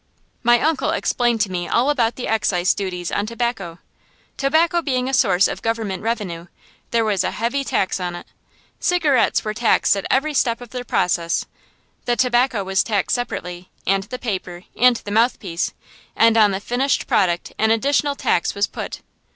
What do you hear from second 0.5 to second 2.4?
uncle explained to me all about the